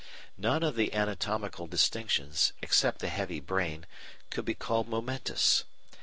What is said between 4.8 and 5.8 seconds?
momentous.